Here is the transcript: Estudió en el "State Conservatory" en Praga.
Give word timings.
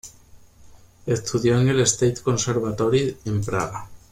Estudió 1.05 1.59
en 1.59 1.67
el 1.69 1.81
"State 1.81 2.21
Conservatory" 2.23 3.17
en 3.25 3.41
Praga. 3.43 3.87